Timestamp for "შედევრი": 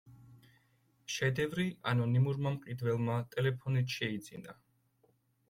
1.15-1.65